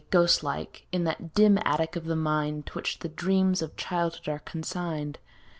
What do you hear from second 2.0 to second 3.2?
the mind To which the